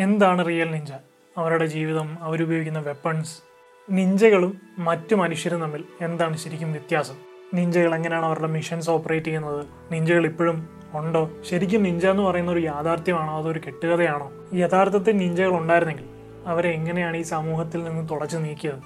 [0.00, 0.92] എന്താണ് real Ninja?
[1.38, 3.42] അവരുടെ ജീവിതം അവരുപയോഗിക്കുന്ന വെപ്പൺസ്
[3.90, 7.14] നിഞ്ചകളും മറ്റു മനുഷ്യരും തമ്മിൽ എന്താണ് ശരിക്കും വ്യത്യാസം?
[7.54, 9.66] നിഞ്ചകൾ എങ്ങനെയാണ് അവരുടെ മിഷൻസ് ഓപ്പറേറ്റ് ചെയ്യുന്നത്?
[9.92, 11.30] നിഞ്ചകൾ ഇപ്പോഴും ഉണ്ടോ?
[11.50, 13.38] ശരിക്കും നിഞ്ച എന്ന് പറയുന്ന ഒരു യാഥാർത്ഥ്യമാണോ?
[13.38, 14.32] അതൊരു കെട്ടുകഥയാണോ?
[14.54, 16.04] യഥാർത്ഥത്തിൽ നിഞ്ചകൾ ഉണ്ടായിരുന്നെങ്കിൽ
[16.46, 18.80] അവരെ എങ്ങനെയാണ് ഈ സമൂഹത്തിൽ നിന്ന് തുടച്ചു നീക്കിയത്?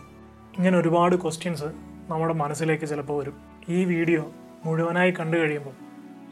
[0.57, 1.65] ഇങ്ങനെ ഒരുപാട് ക്വസ്റ്റ്യൻസ്
[2.09, 3.37] നമ്മുടെ മനസ്സിലേക്ക് ചിലപ്പോൾ വരും.
[3.69, 4.33] ഈ വീഡിയോ
[4.65, 5.75] മുഴുവനായി കണ്ടു കഴിയുമ്പോൾ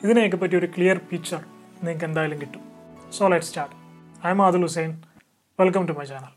[0.05, 1.41] ഇതിനെയൊക്കെ പറ്റി ഒരു ക്ലിയർ പിക്ചർ
[1.83, 2.61] നിങ്ങൾക്ക് എന്തായാലും കിട്ടും.
[3.13, 3.82] So let start
[4.23, 4.91] I am Hussain.
[5.59, 6.31] Welcome to my channel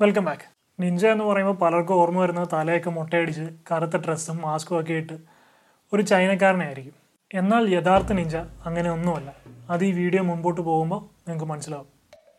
[0.00, 0.46] welcome back
[0.78, 5.18] ninja എന്ന് പറയുമ്പോൾ പലർക്കും ഓർമ്മ വരുന്നത് തലയൊക്കെ മുട്ടയടിച്ച് കറുത്ത ഡ്രസ്സും മാസ്കും ഒക്കെ ഇട്ട്
[5.92, 9.34] ഒരു ചൈനക്കാരനായിരിക്കും എന്നാൽ യഥാർത്ഥ നിഞ്ച അങ്ങനെ ഒന്നുമല്ല.
[9.70, 11.86] അത് ഈ വീഡിയോ മുമ്പോട്ട് പോകുമ്പോൾ നിങ്ങൾക്ക് മനസ്സിലാവും.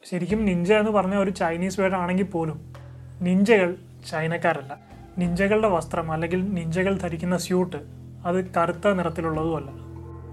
[0.04, 2.74] ശരിക്കും നിഞ്ച എന്ന് പറഞ്ഞ ഒരു ചൈനീസ് വേർഡ് ആണെങ്കിൽ പോലും
[3.22, 3.76] നിഞ്ചകൾ
[4.12, 4.80] ചൈനക്കാരല്ല.
[5.18, 7.78] നിഞ്ചകളുടെ വസ്ത്രം അല്ലെങ്കിൽ നിഞ്ചകൾ ധരിക്കുന്ന സ്യൂട്ട്
[8.26, 9.70] അത് കറുത്ത നിറത്തിലുള്ളതുമല്ല.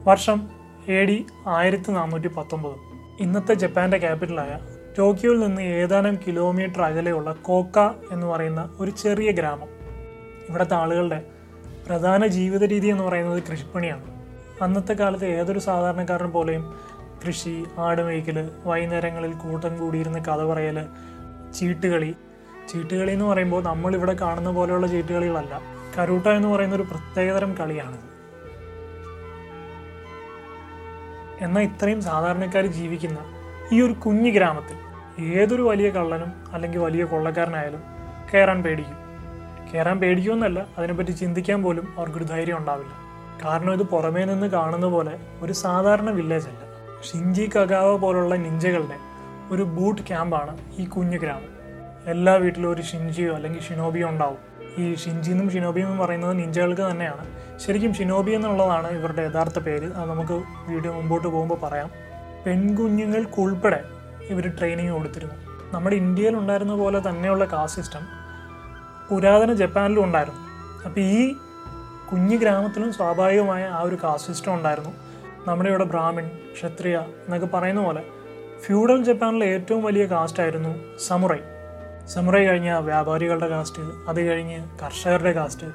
[0.04, 0.50] വർഷം
[0.88, 2.76] എ ഡി ആയിരത്തി നാനൂറ്റി പത്തൊമ്പത്
[3.20, 4.58] ഇന്നത്തെ ജപ്പാന്റെ ക്യാപിറ്റലായ
[4.98, 7.78] ടോക്കിയോയിൽ നിന്ന് ഏതാനും കിലോമീറ്റർ അകലെയുള്ള കോക്ക
[8.12, 9.68] എന്ന് പറയുന്ന ഒരു ചെറിയ ഗ്രാമം.
[10.48, 11.22] ഇവിടുത്തെ ആളുകളുടെ
[11.88, 14.15] പ്രധാന ജീവിത രീതി എന്ന് പറയുന്നത് കൃഷിപ്പണിയാണ്.
[14.62, 16.80] അന്നത്തെ കാലത്ത് ഏതൊരു സാധാരണക്കാരൻ പോലെയും
[17.26, 20.86] കൃഷി ആടുമേയ്ക്കൽ വൈകുന്നേരങ്ങളിൽ കൂട്ടം കൂടിയിരുന്ന് കഥ പറയൽ
[21.58, 22.14] ചീട്ടുകളി.
[22.72, 25.60] ചീട്ടുകളി എന്ന് പറയുമ്പോൾ നമ്മളിവിടെ കാണുന്ന പോലെയുള്ള ചീട്ടുകളികളല്ല.
[25.98, 28.16] കരൂട്ട എന്ന് പറയുന്ന ഒരു പ്രത്യേകതരം കളിയാണിത്.
[31.40, 33.18] എന്നാൽ ഇത്രയും സാധാരണക്കാർ ജീവിക്കുന്ന
[33.72, 34.76] ഈ ഒരു കുഞ്ഞു ഗ്രാമത്തിൽ
[35.24, 37.82] ഏതൊരു വലിയ കള്ളനും അല്ലെങ്കിൽ വലിയ കൊള്ളക്കാരനായാലും
[38.34, 38.96] കയറാൻ പേടിക്കും.
[39.74, 43.05] കയറാൻ പേടിക്കുമെന്നല്ല അതിനെപ്പറ്റി ചിന്തിക്കാൻ പോലും അവർക്കൊരു ധൈര്യം ഉണ്ടാവില്ല.
[43.44, 46.62] കാരണം ഇത് പുറമേ നിന്ന് കാണുന്ന പോലെ ഒരു സാധാരണ വില്ലേജ് അല്ല.
[47.02, 48.98] ഷിഞ്ചി കഗാവ പോലുള്ള നിഞ്ചകളുടെ
[49.50, 51.52] ഒരു ബൂട്ട് ക്യാമ്പാണ് ഈ കുഞ്ഞു ഗ്രാമം.
[52.06, 54.38] എല്ലാ വീട്ടിലും ഒരു ഷിൻജിയോ അല്ലെങ്കിൽ ഷിനോബിയോ ഉണ്ടാവും.
[54.78, 54.94] ഈ
[55.30, 57.24] എന്നും ഷിനോബിയും എന്ന് പറയുന്നത് നിഞ്ചകൾക്ക് തന്നെയാണ്.
[57.58, 59.92] ശരിക്കും ഷിനോബി എന്നുള്ളതാണ് ഇവരുടെ യഥാർത്ഥ പേര്.
[59.92, 61.90] അത് നമുക്ക് വീഡിയോ മുമ്പോട്ട് പോകുമ്പോൾ പറയാം.
[62.46, 63.80] പെൺകുഞ്ഞുങ്ങൾക്കുൾപ്പെടെ
[64.28, 65.34] ഇവർ ട്രെയിനിങ് കൊടുത്തിരുന്നു.
[65.72, 68.04] നമ്മുടെ ഇന്ത്യയിൽ ഉണ്ടായിരുന്ന പോലെ തന്നെയുള്ള കാസ്റ്റ് സിസ്റ്റം
[69.10, 70.40] പുരാതന ജപ്പാനിലും ഉണ്ടായിരുന്നു.
[70.84, 71.34] അപ്പോൾ ഈ
[72.12, 74.90] കുഞ്ഞു ഗ്രാമത്തിലും സ്വാഭാവികമായ ആ ഒരു കാസ്റ്റ് സിസ്റ്റം ഉണ്ടായിരുന്നു.
[75.46, 78.02] നമ്മുടെ ഇവിടെ ബ്രാഹ്മിൺ ക്ഷത്രിയ എന്നൊക്കെ പറയുന്ന പോലെ
[78.60, 81.38] ഫ്യൂഡൽ ജപ്പാനിലെ ഏറ്റവും വലിയ കാസ്റ്റ് ആയിരുന്നു സമുറൈ
[82.06, 85.66] സമുറൈ കഴിഞ്ഞ വ്യാപാരികളുടെ കാസ്റ്റ് അത് കഴിഞ്ഞ് കർഷകരുടെ കാസ്റ്റ്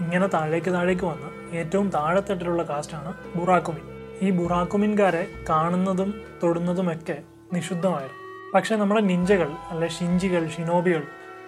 [0.00, 3.82] ഇങ്ങനെ താഴേക്ക് താഴേക്ക് വന്ന് ഏറ്റവും താഴെത്തട്ടിലുള്ള കാസ്റ്റാണ് ബുറാക്കുമിൻ.
[4.22, 7.18] ഈ ബുറാക്കുമിൻകാരെ കാണുന്നതും തൊടുന്നതുമൊക്കെ
[7.52, 8.52] നിഷിദ്ധമായിരുന്നു.
[8.54, 11.02] പക്ഷെ നമ്മുടെ നിഞ്ചകൾ അല്ലെ ഷിഞ്ചികൾ ഷിനോബികൾ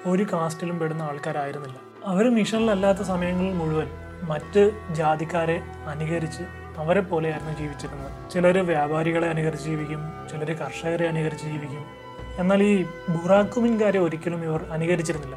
[0.06, 1.76] ഒരു കാസ്റ്റിലും പെടുന്ന ആൾക്കാരായിരുന്നില്ല.
[2.04, 3.88] അവർ മിഷനിലല്ലാത്ത സമയങ്ങളിൽ മുഴുവൻ
[4.22, 6.42] മറ്റ് ജാതിക്കാരെ അനുകരിച്ച്
[6.78, 8.30] അവരെ പോലെയായിരുന്നു ജീവിച്ചിരുന്നത്.
[8.30, 11.84] ചിലർ വ്യാപാരികളെ അനുകരിച്ച് ജീവിക്കും ചിലർ കർഷകരെ അനുകരിച്ച് ജീവിക്കും.
[12.38, 15.36] എന്നാൽ ഈ ബുറാക്കുമിൻകാരെ ഒരിക്കലും ഇവർ അനുകരിച്ചിരുന്നില്ല.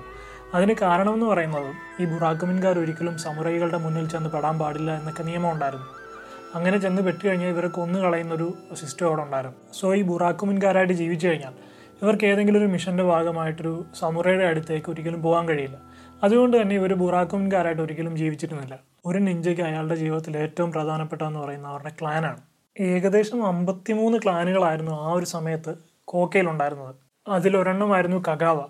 [0.53, 5.85] അതിന് കാരണമെന്ന് പറയുന്നത് ഈ ബുറാക്കുമിൻകാർ ഒരിക്കലും സമുറൈകളുടെ മുന്നിൽ ചെന്ന് പെടാൻ പാടില്ല എന്നൊക്കെ നിയമം ഉണ്ടായിരുന്നു.
[6.55, 9.57] അങ്ങനെ ചെന്ന് പെട്ടുകഴിഞ്ഞാൽ ഇവരെ കൊന്നു കളയുന്നൊരു സിസ്റ്റം അവിടെ ഉണ്ടായിരുന്നു.
[9.73, 11.53] സോ ഈ ബുറാക്കുമിൻകാരായിട്ട് ജീവിച്ചു കഴിഞ്ഞാൽ
[12.03, 15.77] ഇവർക്ക് ഏതെങ്കിലും ഒരു മിഷന്റെ ഭാഗമായിട്ടൊരു സമുറയുടെ അടുത്തേക്ക് ഒരിക്കലും പോകാൻ കഴിയില്ല.
[16.23, 18.79] അതുകൊണ്ട് തന്നെ ഇവർ ബുറാക്കുമിൻകാരായിട്ട് ഒരിക്കലും ജീവിച്ചിരുന്നില്ല.
[19.05, 22.41] ഒരു നിഞ്ചയ്ക്ക് അയാളുടെ ജീവിതത്തിൽ ഏറ്റവും പ്രധാനപ്പെട്ടതെന്ന് പറയുന്ന അവരുടെ ക്ലാനാണ്
[22.79, 25.75] ഏകദേശം അമ്പത്തിമൂന്ന് ക്ലാനുകളായിരുന്നു ആ ഒരു സമയത്ത്
[26.05, 26.95] കോക്കയിലുണ്ടായിരുന്നത്.
[27.27, 28.61] അതിലൊരെണ്ണമായിരുന്നു കഗാവ.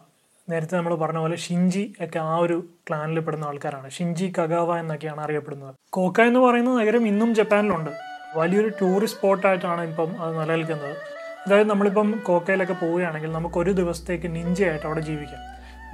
[0.49, 3.89] നേരത്തെ നമ്മൾ പറഞ്ഞ പോലെ ഷിഞ്ചി ഒക്കെ ആ ഒരു ക്ലാനിൽ പെടുന്ന ആൾക്കാരാണ്.
[3.89, 5.75] ഷിഞ്ചി കഗാവ എന്നൊക്കെയാണ് അറിയപ്പെടുന്നത്.
[5.89, 7.91] കോക്ക എന്ന് പറയുന്ന നഗരം ഇന്നും ജപ്പാനിലുണ്ട്.
[8.35, 11.12] വലിയൊരു ടൂറിസ്റ്റ് സ്പോട്ടായിട്ടാണ് ഇപ്പം അത് നിലനിൽക്കുന്നത്.
[11.47, 15.41] അതായത് നമ്മളിപ്പം കോക്കയിലൊക്കെ പോവുകയാണെങ്കിൽ നമുക്ക് ഒരു ദിവസത്തേക്ക് നിഞ്ചയായിട്ട് അവിടെ ജീവിക്കാം.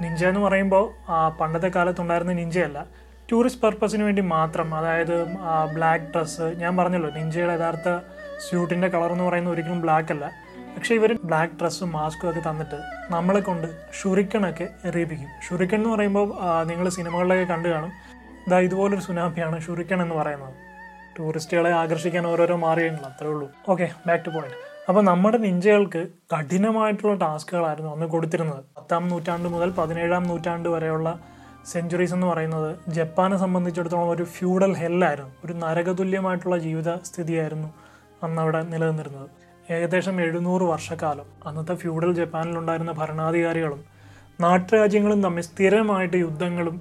[0.02, 0.84] നിഞ്ച എന്ന് പറയുമ്പോൾ
[1.40, 2.86] പണ്ടത്തെ കാലത്തുണ്ടായിരുന്ന നിഞ്ചയല്ല.
[3.32, 5.24] ടൂറിസ്റ്റ് പർപ്പസിന് വേണ്ടി മാത്രം അതായത്
[5.74, 7.98] ബ്ലാക്ക് ഡ്രസ്സ് ഞാൻ പറഞ്ഞല്ലോ നിഞ്ചയുടെ യഥാർത്ഥ
[8.48, 10.30] സ്യൂട്ടിന്റെ കളർ എന്ന് പറയുന്നത് ഒരിക്കലും ബ്ലാക്ക് അല്ല.
[10.76, 12.80] പക്ഷേ ഇവർ ബ്ലാക്ക് ഡ്രസ്സും മാസ്കും ഒക്കെ തന്നിട്ട്
[13.10, 13.68] നമ്മളെ കൊണ്ട്
[14.02, 15.28] ഷുറിക്കണൊക്കെ എറിയിപ്പിക്കും.
[15.48, 16.26] ഷുറിക്കൺ എന്ന് പറയുമ്പോൾ
[16.64, 17.92] നിങ്ങൾ സിനിമകളിലൊക്കെ കണ്ടു കാണും.
[18.46, 20.54] ഇതാ ഇതുപോലൊരു സുനാപ്പിയാണ് ഷുറിക്കൺ എന്ന് പറയുന്നത്.
[21.18, 23.50] ടൂറിസ്റ്റുകളെ ആകർഷിക്കാൻ ഓരോരോ മാർഗങ്ങൾ അത്രേ ഉള്ളൂ.
[23.68, 28.62] ഓക്കെ ബാക്ക് ടു പോയിന്റ് അപ്പോൾ നമ്മുടെ നിഞ്ചകൾക്ക് കഠിനമായിട്ടുള്ള ടാസ്കുകളായിരുന്നു അന്ന് കൊടുത്തിരുന്നത്.
[28.76, 31.18] പത്താം നൂറ്റാണ്ട് മുതൽ പതിനേഴാം നൂറ്റാണ്ട് വരെയുള്ള
[31.72, 37.68] സെഞ്ചുറീസ് എന്ന് പറയുന്നത് ജപ്പാനെ സംബന്ധിച്ചിടത്തോളം ഒരു ഫ്യൂഡൽ ഹെല്ലായിരുന്നു ഒരു നരകതുല്യമായിട്ടുള്ള ജീവിത സ്ഥിതിയായിരുന്നു
[38.22, 39.28] അന്ന് അവിടെ നിലനിന്നിരുന്നത്.
[39.70, 43.84] ഏകദേശം എഴുന്നൂറ് വർഷക്കാലം അന്നത്തെ ഫ്യൂഡൽ ജപ്പാനിലുണ്ടായിരുന്ന ഭരണാധികാരികളും
[44.40, 46.80] നാട്ടുരാജ്യങ്ങളും തമ്മിൽ സ്ഥിരമായിട്ട് യുദ്ധങ്ങളും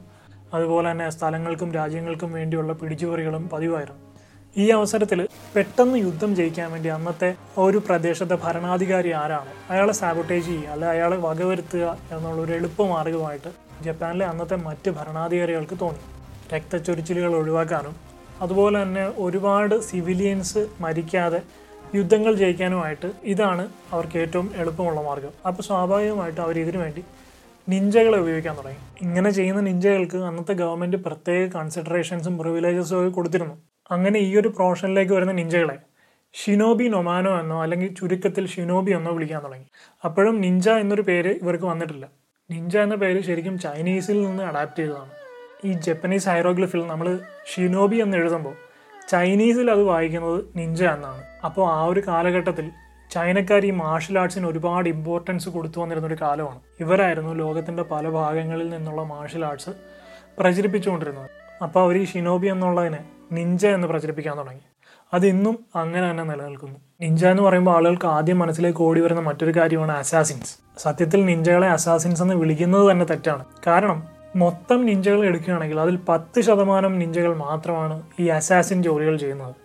[0.54, 4.09] അതുപോലെ തന്നെ സ്ഥലങ്ങൾക്കും രാജ്യങ്ങൾക്കും വേണ്ടിയുള്ള പിടിച്ചുപറികളും പതിവായിരുന്നു.
[4.56, 9.51] ഈ അവസരത്തിൽ പെട്ടെന്ന് യുദ്ധം ജയിക്കാൻ വേണ്ടി അന്നത്തെ ഒരു പ്രദേശത്തെ ഭരണാധികാരി ആരാണോ?
[9.69, 13.50] അയാളെ സാബോട്ടേജ് ചെയ്യുക അല്ലെ അയാളെ വകവരുത്തുക എന്നുള്ള ഒരു എളുപ്പ മാർഗമായിട്ട്
[13.84, 16.04] ജപ്പാനിലെ അന്നത്തെ മറ്റ് ഭരണാധികാരികൾക്ക് തോന്നി.
[16.54, 17.96] രക്തച്ചൊരിച്ചിലുകൾ ഒഴിവാക്കാനും
[18.42, 21.42] അതുപോലെ തന്നെ ഒരുപാട് സിവിലിയൻസ് മരിക്കാതെ
[21.96, 25.34] യുദ്ധങ്ങൾ ജയിക്കാനുമായിട്ട് ഇതാണ് അവർക്ക് ഏറ്റവും എളുപ്പമുള്ള മാർഗം.
[25.48, 27.04] അപ്പോൾ സ്വാഭാവികമായിട്ടും അവർ ഇതിനു വേണ്ടി
[27.69, 28.80] നിഞ്ചകളെ ഉപയോഗിക്കാൻ തുടങ്ങി.
[29.01, 33.69] ഇങ്ങനെ ചെയ്യുന്ന നിഞ്ചകൾക്ക് അന്നത്തെ ഗവൺമെന്റ് പ്രത്യേക കൺസിഡറേഷൻസും പ്രിവിലേജസും ഒക്കെ കൊടുത്തിരുന്നു.
[33.91, 35.77] അങ്ങനെ ഈ ഒരു പ്രൊഫഷനിലേക്ക് വരുന്ന നിഞ്ചകളെ
[36.33, 39.65] ഷിനോബി നൊമാനോ എന്നോ അല്ലെങ്കിൽ ചുരുക്കത്തിൽ ഷിനോബി എന്നോ വിളിക്കാൻ തുടങ്ങി.
[40.06, 42.09] അപ്പോഴും നിഞ്ച എന്നൊരു പേര് ഇവർക്ക് വന്നിട്ടില്ല.
[42.51, 45.09] നിഞ്ച എന്ന പേര് ശരിക്കും ചൈനീസിൽ നിന്ന് അഡാപ്റ്റ് ചെയ്തതാണ്.
[45.65, 47.19] ഈ ജപ്പനീസ് ഹൈറോഗ്ലിഫിൽ നമ്മൾ
[47.56, 48.53] ഷിനോബി എന്ന് എഴുതുമ്പോൾ
[49.09, 51.24] ചൈനീസിൽ അത് വായിക്കുന്നത് നിഞ്ച എന്നാണ്.
[51.45, 52.71] അപ്പോൾ ആ ഒരു കാലഘട്ടത്തിൽ
[53.12, 56.59] ചൈനക്കാർ ഈ മാർഷൽ ആർട്സിന് ഒരുപാട് ഇമ്പോർട്ടൻസ് കൊടുത്തു വന്നിരുന്ന ഒരു കാലമാണ്.
[56.80, 59.69] ഇവരായിരുന്നു ലോകത്തിന്റെ പല ഭാഗങ്ങളിൽ നിന്നുള്ള മാർഷൽ ആർട്സ്
[60.39, 61.30] പ്രചരിപ്പിച്ചുകൊണ്ടിരുന്നത്.
[61.63, 64.62] അപ്പോൾ അവർ ഈ ഷിനോബി എന്നുള്ളതിനെ നിഞ്ച എന്ന് പ്രചരിപ്പിക്കാൻ തുടങ്ങി.
[65.14, 66.80] അത് ഇന്നും അങ്ങനെ തന്നെ നിലനിൽക്കുന്നു.
[67.02, 72.36] നിഞ്ച എന്ന് പറയുമ്പോൾ ആളുകൾക്ക് ആദ്യം മനസ്സിലേക്ക് ഓടി വരുന്ന മറ്റൊരു കാര്യമാണ് അസാസിൻസ് സത്യത്തിൽ നിഞ്ചകളെ അസാസിൻസ് എന്ന്
[72.36, 73.46] വിളിക്കുന്നത് തന്നെ തെറ്റാണ്.
[73.68, 74.04] കാരണം
[74.36, 79.56] മൊത്തം നിഞ്ചകൾ എടുക്കുകയാണെങ്കിൽ അതിൽ പത്ത് ശതമാനം നിഞ്ചകൾ മാത്രമാണ് ഈ അസാസിൻ ജോലികൾ ചെയ്യുന്നത്.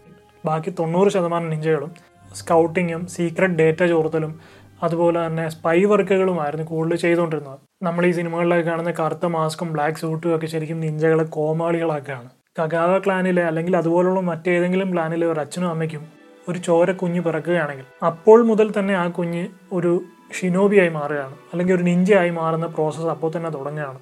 [0.44, 1.90] ബാക്കി തൊണ്ണൂറ് ശതമാനം നിഞ്ചകളും
[2.34, 4.40] സ്കൗട്ടിങ്ങും സീക്രട്ട് ഡേറ്റ ചോർത്തലും
[4.82, 7.58] അതുപോലെ തന്നെ സ്പൈ വർക്കുകളുമായിരുന്നു കൂടുതൽ ചെയ്തുകൊണ്ടിരുന്നത്.
[7.82, 12.28] നമ്മൾ ഈ സിനിമകളിലൊക്കെ കാണുന്ന കറുത്ത മാസ്കും ബ്ലാക്ക് സൂട്ടും ഒക്കെ ശരിക്കും നിഞ്ചകളെ കോമാളികളൊക്കെയാണ്
[12.58, 16.02] കഗാവ ക്ലാനിലെ അല്ലെങ്കിൽ അതുപോലുള്ള മറ്റേതെങ്കിലും ക്ലാനിലെ ഒരു അച്ഛനും അമ്മയ്ക്കും
[16.48, 20.04] ഒരു ചോര കുഞ്ഞ് പിറക്കുകയാണെങ്കിൽ അപ്പോൾ മുതൽ തന്നെ ആ കുഞ്ഞ് ഒരു
[20.40, 21.34] ഷിനോബിയായി മാറുകയാണ്.
[21.52, 23.98] അല്ലെങ്കിൽ ഒരു നിഞ്ചയായി മാറുന്ന പ്രോസസ്സ് അപ്പോൾ തന്നെ തുടങ്ങുകയാണ്.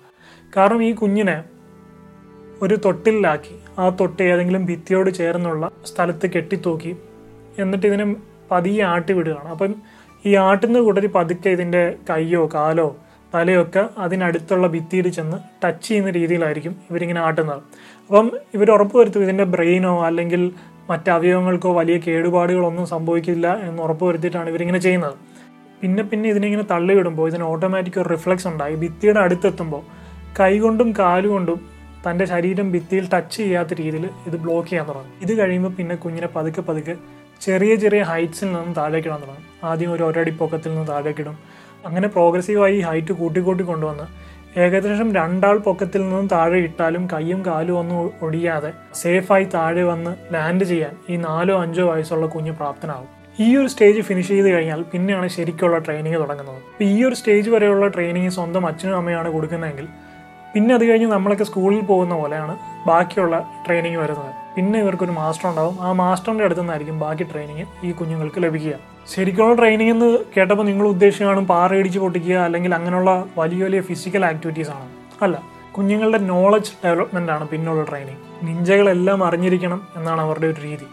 [0.57, 1.45] കാരണം ഈ കുഞ്ഞിനെ
[2.63, 6.97] ഒരു തൊട്ടിലാക്കി ആ തൊട്ട് ഏതെങ്കിലും ഭിത്തിയോട് ചേർന്നുള്ള സ്ഥലത്ത് കെട്ടിത്തൂക്കി
[7.59, 8.17] എന്നിട്ട് ഇതിനെ
[8.51, 9.49] പതിയെ ആട്ടി വിടുകയാണ്.
[9.49, 9.75] അപ്പം
[10.27, 12.97] ഈ ആട്ടുന്ന കൂട്ടത്തിൽ പതുക്കെ ഇതിന്റെ കയ്യോ കാലോ
[13.35, 17.63] തലയൊക്കെ അതിനടുത്തുള്ള ഭിത്തിയിൽ ചെന്ന് ടച്ച് ചെയ്യുന്ന രീതിയിലായിരിക്കും ഇവരിങ്ങനെ ആട്ടുന്നത്.
[18.07, 20.53] അപ്പം ഇവർ ഉറപ്പ് വരുത്തും ഇതിന്റെ ബ്രെയിനോ അല്ലെങ്കിൽ
[20.91, 25.15] മറ്റ് അവയവങ്ങൾക്കോ വലിയ കേടുപാടുകളൊന്നും സംഭവിക്കില്ല എന്ന് ഉറപ്പ് വരുത്തിയിട്ടാണ് ഇവരിങ്ങനെ ചെയ്യുന്നത്.
[25.83, 28.75] പിന്നെ പിന്നെ ഇതിനിങ്ങനെ തള്ളിവിടുമ്പോൾ ഇതിന് ഓട്ടോമാറ്റിക് ഒരു റിഫ്ലക്സ് ഉണ്ടായി.
[28.75, 29.83] ഭിത്തിയുടെ അടുത്തെത്തുമ്പോൾ
[30.41, 31.61] കൈകൊണ്ടും കാലുകൊണ്ടും
[32.07, 35.13] തന്റെ ശരീരം ഭിത്തിയിൽ ടച്ച് ചെയ്യാത്ത രീതിയിൽ ഇത് ബ്ലോക്ക് ചെയ്യാൻ തുടങ്ങും.
[35.23, 36.95] ഇത് കഴിയുമ്പോൾ പിന്നെ കുഞ്ഞിനെ പതുക്കെ പതുക്കെ
[37.41, 39.45] ചെറിയ ചെറിയ ഹൈറ്റ്സിൽ നിന്ന് താഴേക്കിടാൻ തുടങ്ങും.
[39.65, 41.37] ആദ്യം ഒരു ഒരടി പൊക്കത്തിൽ നിന്ന് താഴേക്കിടും
[41.87, 44.23] അങ്ങനെ പ്രോഗ്രസീവായി ഹൈറ്റ് കൂട്ടിക്കൂട്ടി കൊണ്ടുവന്ന്
[44.61, 50.97] ഏകദേശം രണ്ടാൾ പൊക്കത്തിൽ നിന്നും താഴെ ഇട്ടാലും കൈയും കാലും ഒന്നും ഒടിയാതെ സേഫായി താഴെ വന്ന് ലാൻഡ് ചെയ്യാൻ
[51.09, 56.15] ഈ നാലോ അഞ്ചോ വയസ്സുള്ള കുഞ്ഞ് പ്രാപ്തനാകും ഈ ഒരു സ്റ്റേജ് ഫിനിഷ് ചെയ്ത് കഴിഞ്ഞാൽ പിന്നെയാണ് ശരിക്കുള്ള ട്രെയിനിങ്
[56.15, 56.83] തുടങ്ങുന്നത്.
[56.83, 59.89] ഈ ഒരു സ്റ്റേജ് വരെയുള്ള ട്രെയിനിങ് സ്വന്തം അച്ഛനും അമ്മയാണ് കൊടുക്കുന്നതെങ്കിൽ
[60.55, 64.33] പിന്നെ അത് കഴിഞ്ഞ് നമ്മളൊക്കെ സ്കൂളിൽ പോകുന്ന പോലെയാണ് ബാക്കിയുള്ള ട്രെയിനിങ് വരുന്നത്.
[64.57, 65.81] പിന്നെ ഇവർക്കൊരു മാസ്റ്റർ ഉണ്ടാവും.
[65.81, 68.75] ആ മാസ്റ്ററിന്റെ അടുത്തു നിന്നായിരിക്കും ബാക്കി ട്രെയിനിങ് ഈ കുഞ്ഞുങ്ങൾക്ക് ലഭിക്കുക.
[69.15, 74.89] ശരിക്കുള്ള ട്രെയിനിങ് എന്ന് കേട്ടപ്പോൾ നിങ്ങൾ ഉദ്ദേശിക്കുകയാണ് പാറയിടിച്ച് പൊട്ടിക്കുക അല്ലെങ്കിൽ അങ്ങനെയുള്ള വലിയ വലിയ ഫിസിക്കൽ ആക്ടിവിറ്റീസ് ആണ്.
[75.23, 75.43] അല്ല
[75.77, 80.87] കുഞ്ഞുങ്ങളുടെ നോളജ് ഡെവലപ്മെന്റ് ആണ് പിന്നുള്ള ട്രെയിനിങ് നിഞ്ചകളെല്ലാം അറിഞ്ഞിരിക്കണം എന്നാണ് അവരുടെ ഒരു രീതി.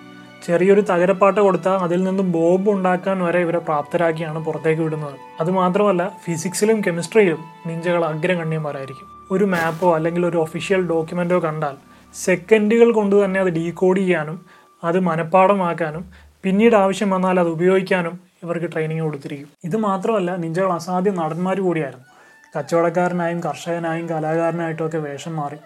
[0.46, 5.14] ചെറിയൊരു തകരപ്പാട്ട് കൊടുത്താൽ അതിൽ നിന്നും ബോംബ് ഉണ്ടാക്കാൻ വരെ ഇവരെ പ്രാപ്തരാക്കിയാണ് പുറത്തേക്ക് വിടുന്നത്.
[5.40, 9.19] അതുമാത്രമല്ല ഫിസിക്സിലും കെമിസ്ട്രിയിലും നിഞ്ചകൾ അഗ്രഗണ്യന്മാരായിരിക്കും.
[9.32, 11.76] ഒരു മാപ്പോ അല്ലെങ്കിൽ ഒരു ഒഫീഷ്യൽ ഡോക്യുമെന്റോ കണ്ടാൽ
[12.16, 14.46] സെക്കൻഡുകൾ കൊണ്ട് തന്നെ അത് ഡീകോഡ് ചെയ്യാനും
[14.84, 16.10] അത് മനഃപ്പാടമാക്കാനും
[16.44, 19.48] പിന്നീട് ആവശ്യം വന്നാൽ അത് ഉപയോഗിക്കാനും ഇവർക്ക് ട്രെയിനിങ് കൊടുത്തിരിക്കും.
[19.64, 22.06] ഇത് മാത്രമല്ല നിഞ്ചകൾ അസാധ്യ നടന്മാർ കൂടിയായിരുന്നു.
[22.58, 25.58] കച്ചവടക്കാരനായും കർഷകനായും കലാകാരനായിട്ടൊക്കെ വേഷം മാറി.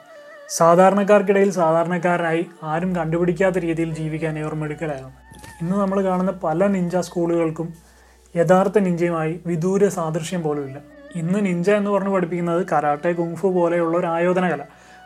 [0.50, 5.14] സാധാരണക്കാർക്കിടയിൽ സാധാരണക്കാരനായി ആരും കണ്ടുപിടിക്കാത്ത രീതിയിൽ ജീവിക്കാൻ ഇവർ മിടുക്കലായിരുന്നു
[5.62, 7.74] ഇന്ന് നമ്മൾ കാണുന്ന പല നിഞ്ച സ്കൂളുകൾക്കും
[8.36, 10.93] യഥാർത്ഥ നിഞ്ചയുമായി വിദൂര സാദൃശ്യം പോലുമില്ല.
[11.16, 14.62] ഇന്ന് നിഞ്ച എന്ന് പറഞ്ഞ് പഠിപ്പിക്കുന്നത് കരാട്ടെ കുങ്ഫു പോലെയുള്ള ഒരു ആയോധന കല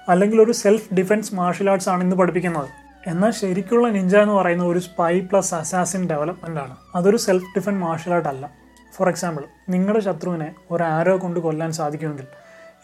[0.09, 2.69] അല്ലെങ്കിൽ ഒരു സെൽഫ് ഡിഫെൻസ് മാർഷ്യൽ ആർട്സ് ആണ് ഇന്ന് പഠിപ്പിക്കുന്നത്.
[3.07, 6.77] എന്നാൽ ശരിക്കുള്ള നിഞ്ച എന്ന് പറയുന്ന ഒരു സ്പൈ പ്ലസ് അസാസിൻ ഡെവലപ്മെന്റ് ആണ്.
[6.95, 8.51] അതൊരു സെൽഫ് ഡിഫെൻസ് മാർഷ്യൽ ആർട്ട് അല്ല.
[8.95, 12.25] ഫോർ എക്സാമ്പിൾ നിങ്ങളുടെ ശത്രുവിനെ ഒരു ആരോ കൊണ്ട് കൊല്ലാൻ സാധിക്കുമെങ്കിൽ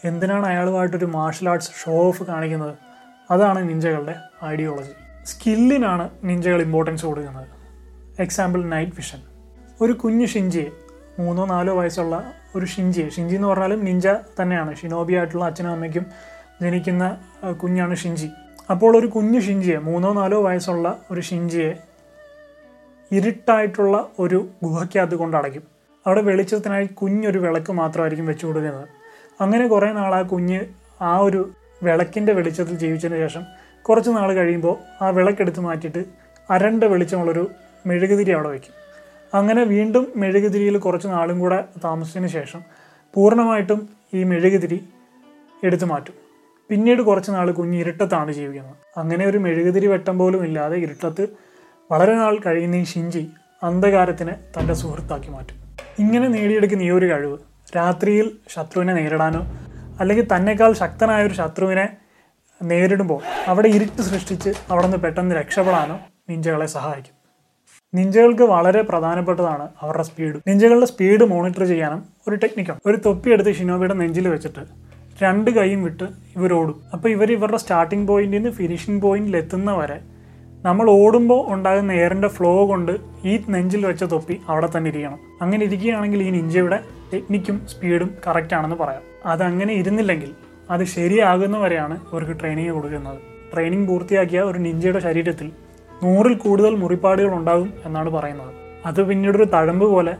[0.04, 2.74] എന്തിനാണ് അയാളുമായിട്ടൊരു മാർഷ്യൽ ആർട്സ് ഷോ ഓഫ് കാണിക്കുന്നത്?
[3.30, 4.92] അതാണ് നിഞ്ചകളുടെ ഐഡിയോളജി
[5.26, 7.48] സ്കില്ലിനാണ് നിഞ്ചകൾ ഇമ്പോർട്ടൻസ് കൊടുക്കുന്നത്.
[8.18, 9.18] എക്സാമ്പിൾ നൈറ്റ് വിഷൻ
[9.80, 10.70] ഒരു കുഞ്ഞു ഷിഞ്ചിയെ
[11.18, 14.06] മൂന്നോ നാലോ വയസ്സുള്ള ഒരു ഷിഞ്ചി ഷിഞ്ചി എന്ന് പറഞ്ഞാലും നിഞ്ച
[14.38, 14.74] തന്നെയാണ്.
[14.74, 16.06] ഷിനോബി ആയിട്ടുള്ള അച്ഛനും അമ്മയ്ക്കും
[16.62, 17.04] ജനിക്കുന്ന
[17.62, 18.28] കുഞ്ഞാണ് ഷിഞ്ചി
[18.70, 21.70] അപ്പോൾ ഒരു കുഞ്ഞു ഷിഞ്ചിയെ മൂന്നോ നാലോ വയസ്സുള്ള ഒരു ഷിഞ്ചിയെ
[23.12, 25.62] ഇരുട്ടായിട്ടുള്ള ഒരു ഗുഹയ്ക്കകത്ത് കൊണ്ട് അടയ്ക്കും.
[26.06, 28.88] അവിടെ വെളിച്ചത്തിനായി കുഞ്ഞൊരു വിളക്ക് മാത്രമായിരിക്കും വെച്ചു കൊടുക്കുന്നത്.
[29.40, 30.60] അങ്ങനെ കുറേ നാൾ ആ കുഞ്ഞ്
[31.00, 31.50] ആ ഒരു
[31.82, 33.44] വിളക്കിന്റെ വെളിച്ചത്തിൽ ജീവിച്ചതിന് ശേഷം
[33.82, 36.04] കുറച്ച് നാൾ കഴിയുമ്പോൾ ആ വിളക്കെടുത്ത് മാറ്റിയിട്ട്
[36.50, 37.50] അരണ്ട വെളിച്ചമുള്ളൊരു
[37.86, 38.83] മെഴുകുതിരി അവിടെ വയ്ക്കും.
[39.38, 42.60] അങ്ങനെ വീണ്ടും മെഴുകുതിരിയിൽ കുറച്ച് നാളും കൂടെ താമസിച്ചതിന് ശേഷം
[43.14, 43.80] പൂർണമായിട്ടും
[44.14, 44.78] ഈ മെഴുകുതിരി
[45.64, 46.16] എടുത്തു മാറ്റും.
[46.70, 48.76] പിന്നീട് കുറച്ച് നാൾ കുഞ്ഞ് ഇരുട്ടത്താണ് ജീവിക്കുന്നത്.
[49.00, 51.24] അങ്ങനെ ഒരു മെഴുകുതിരി വെട്ടം പോലും ഇല്ലാതെ ഇരുട്ടത്ത്
[51.90, 53.22] വളരെ നാൾ കഴിയുന്ന ഈ ഷിഞ്ചി
[53.62, 55.58] അന്ധകാരത്തിനെ തന്റെ സുഹൃത്താക്കി മാറ്റും.
[55.98, 57.36] ഇങ്ങനെ നേടിയെടുക്കുന്ന ഈ ഒരു കഴിവ്
[57.76, 59.42] രാത്രിയിൽ ശത്രുവിനെ നേരിടാനോ
[60.00, 61.86] അല്ലെങ്കിൽ തന്നെക്കാൾ ശക്തനായ ഒരു ശത്രുവിനെ
[62.62, 65.96] നേരിടുമ്പോൾ അവിടെ ഇരുട്ട് സൃഷ്ടിച്ച് അവിടെ നിന്ന് പെട്ടെന്ന് രക്ഷപ്പെടാനോ
[66.30, 67.16] നിഞ്ചകളെ സഹായിക്കും.
[67.94, 73.94] നിഞ്ചകൾക്ക് വളരെ പ്രധാനപ്പെട്ടതാണ് അവരുടെ സ്പീഡ് നിഞ്ചകളുടെ സ്പീഡ് മോണിറ്റർ ചെയ്യാനും ഒരു ടെക്നിക്കാണ് ഒരു തൊപ്പി എടുത്ത് ഷിനോബിയുടെ
[73.94, 74.60] നെഞ്ചിൽ വെച്ചിട്ട്
[75.22, 76.04] രണ്ട് കൈയും വിട്ട്
[76.36, 79.98] ഇവരോടും അപ്പോൾ ഇവർ ഇവരുടെ സ്റ്റാർട്ടിംഗ് പോയിന്റിൽ നിന്ന് ഫിനിഷിംഗ് പോയിന്റിൽ എത്തുന്ന വരെ
[80.64, 82.92] നമ്മൾ ഓടുമ്പോൾ ഉണ്ടാകുന്ന എയറിന്റെ ഫ്ലോ കൊണ്ട്
[83.24, 85.18] ഈ നെഞ്ചിൽ വെച്ച തൊപ്പി അവിടെ തന്നെ ഇരിക്കണം.
[85.42, 86.78] അങ്ങനെ ഇരിക്കുകയാണെങ്കിൽ ഈ നിഞ്ചയുടെ
[87.12, 89.02] ടെക്നിക്കും സ്പീഡും കറക്റ്റ് ആണെന്ന് പറയാം.
[89.26, 90.30] അതങ്ങനെ ഇരുന്നില്ലെങ്കിൽ
[90.70, 93.18] അത് ശരിയാകുന്നവരെയാണ് ഇവർക്ക് ട്രെയിനിങ് കൊടുക്കുന്നത്.
[93.52, 95.52] ട്രെയിനിങ് പൂർത്തിയാക്കിയ ഒരു നിഞ്ചയുടെ ശരീരത്തിൽ
[96.04, 98.52] നൂറിൽ കൂടുതൽ മുറിപ്പാടുകൾ ഉണ്ടാകും എന്നാണ് പറയുന്നത്.
[98.86, 100.14] അത് പിന്നീട് ഒരു തഴമ്പ് പോലെ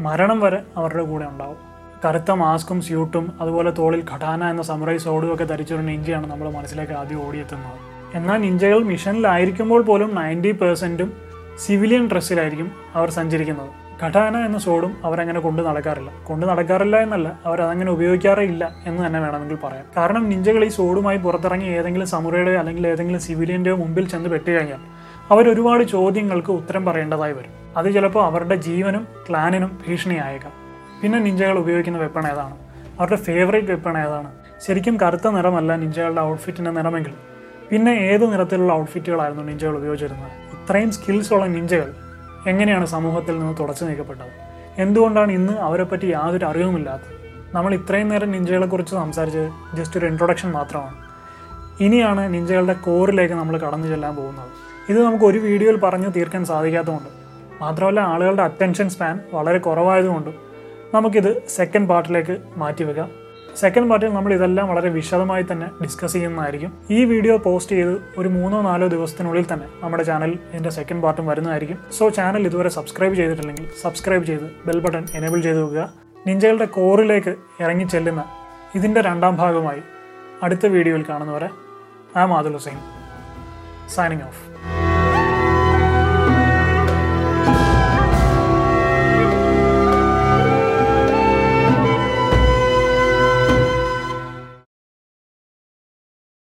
[0.00, 1.56] മരണം വരെ അവരുടെ കൂടെ ഉണ്ടാവും.
[2.04, 7.26] കറുത്ത മാസ്കും സ്യൂട്ടും അതുപോലെ തോളിൽ ഖടാന എന്ന സമറൈ സോഡും ഒക്കെ ധരിച്ചൊരു നിഞ്ചയാണ് നമ്മൾ മനസ്സിലേക്ക് ആദ്യം
[7.26, 7.78] ഓടിയെത്തുന്നത്.
[8.14, 11.12] എന്നാൽ നിഞ്ചകൾ മിഷനിലായിരിക്കുമ്പോൾ പോലും നയന്റി പെർസെന്റും
[11.66, 13.68] സിവിലിയൻ ഡ്രസ്സിലായിരിക്കും അവർ സഞ്ചരിക്കുന്നത്.
[14.02, 16.10] ഖടാന എന്ന സോഡും അവരങ്ങനെ കൊണ്ട് നടക്കാറില്ല.
[16.24, 19.84] കൊണ്ട് നടക്കാറില്ല എന്നല്ല അവർ അതങ്ങനെ ഉപയോഗിക്കാറേ ഇല്ല എന്ന് തന്നെ വേണമെങ്കിൽ പറയാം.
[19.96, 24.82] കാരണം നിഞ്ചകൾ ഈ സോഡുമായി പുറത്തിറങ്ങി ഏതെങ്കിലും സമുറയുടെയോ അല്ലെങ്കിൽ ഏതെങ്കിലും സിവിലിയന്റെയോ മുമ്പിൽ ചെന്ന് പെട്ടുകഴിഞ്ഞാൽ
[25.30, 27.50] അവർ ഒരുപാട് ചോദ്യങ്ങൾക്ക് ഉത്തരം പറയേണ്ടതായി വരും.
[27.76, 30.52] അത് ചിലപ്പോൾ അവരുടെ ജീവനും ക്ലാനിനും ഭീഷണിയായേക്കാം.
[31.02, 32.56] പിന്നെ നിഞ്ചകൾ ഉപയോഗിക്കുന്ന വെപ്പൺ ഏതാണ്?
[33.00, 34.32] അവരുടെ ഫേവറേറ്റ് വെപ്പൺ ഏതാണ്?
[34.66, 37.12] ശരിക്കും കറുത്ത നിറമല്ല നിഞ്ചകളുടെ ഔട്ട്ഫിറ്റിന്റെ നിറമെങ്കിൽ.
[37.70, 40.30] പിന്നെ ഏത് നിറത്തിലുള്ള ഔട്ട്ഫിറ്റുകളായിരുന്നു നിഞ്ചകൾ ഉപയോഗിച്ചിരുന്നത്?
[40.30, 41.94] ഇത്രയും സ്കിൽസ് ഉള്ള നിഞ്ചകൾ
[42.46, 44.32] എങ്ങനെയാണ് സമൂഹത്തിൽ നിന്ന് തുടച്ചു നീക്കപ്പെട്ടത്?
[44.78, 47.14] എന്തുകൊണ്ടാണ് ഇന്ന് അവരെപ്പറ്റി യാതൊരു അറിവുമില്ലാത്തത്?
[47.54, 50.94] നമ്മൾ ഇത്രയും നേരം നിഞ്ചകളെക്കുറിച്ച് സംസാരിച്ചത് ജസ്റ്റ് ഒരു ഇൻട്രൊഡക്ഷൻ മാത്രമാണ്.
[51.80, 54.73] ഇനിയാണ് നിഞ്ചകളുടെ കോറിലേക്ക് നമ്മൾ കടന്നു ചെല്ലാൻ പോകുന്നത്.
[54.90, 57.10] ഇത് നമുക്ക് ഒരു വീഡിയോയിൽ പറഞ്ഞു തീർക്കാൻ സാധിക്കാത്തതുകൊണ്ട്.
[57.62, 60.34] മാത്രമല്ല ആളുകളുടെ അറ്റൻഷൻ സ്പാൻ വളരെ കുറവായതുകൊണ്ടും
[60.94, 63.08] നമുക്കിത് സെക്കൻഡ് പാർട്ടിലേക്ക് മാറ്റിവെക്കാം.
[63.60, 66.70] സെക്കൻഡ് പാർട്ടിൽ നമ്മൾ ഇതെല്ലാം വളരെ വിശദമായി തന്നെ ഡിസ്കസ് ചെയ്യുന്നതായിരിക്കും.
[66.96, 71.78] ഈ വീഡിയോ പോസ്റ്റ് ചെയ്ത് ഒരു മൂന്നോ നാലോ ദിവസത്തിനുള്ളിൽ തന്നെ നമ്മുടെ ചാനൽ ഇതിന്റെ സെക്കൻഡ് പാർട്ടും വരുന്നതായിരിക്കും.
[71.98, 75.84] സോ ചാനൽ ഇതുവരെ സബ്സ്ക്രൈബ് ചെയ്തിട്ടില്ലെങ്കിൽ സബ്സ്ക്രൈബ് ചെയ്ത് ബെൽ ബട്ടൺ എനേബിൾ ചെയ്ത് വെക്കുക.
[76.28, 78.24] നിഞ്ചകളുടെ കോറിലേക്ക് ഇറങ്ങി ചെല്ലുന്ന
[78.78, 79.82] ഇതിന്റെ രണ്ടാം ഭാഗമായി
[80.46, 81.50] അടുത്ത വീഡിയോയിൽ കാണുന്നവരെ
[82.20, 82.80] ആ മാതുൽ ഹുസൈൻ
[83.96, 84.42] സൈനിങ് ഓഫ്